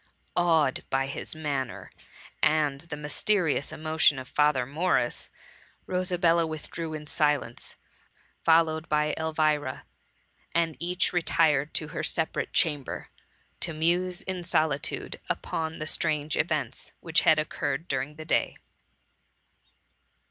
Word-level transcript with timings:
*" 0.23 0.25
Awed 0.35 0.83
by 0.89 1.05
his 1.05 1.35
manner, 1.35 1.91
and 2.41 2.81
the 2.81 2.97
mysterious 2.97 3.69
104 3.69 3.71
THE 3.77 3.83
MUMMY. 3.83 3.91
Amotion 3.93 4.17
of 4.17 4.27
Father 4.29 4.65
Morris, 4.65 5.29
Rosabella 5.85 6.47
withdrew 6.47 6.95
in 6.95 7.05
silence, 7.05 7.75
followed 8.43 8.89
by 8.89 9.13
Elvira, 9.15 9.85
and 10.55 10.75
each 10.79 11.13
retired 11.13 11.75
to 11.75 11.89
her 11.89 12.01
separate 12.01 12.51
chamber, 12.51 13.09
to 13.59 13.73
muse 13.73 14.23
in 14.23 14.43
solitude 14.43 15.19
upon 15.29 15.77
the 15.77 15.85
strange 15.85 16.35
events 16.35 16.93
which 17.01 17.21
had 17.21 17.37
occurred 17.37 17.87
during 17.87 18.15
the 18.15 18.25
day. 18.25 18.57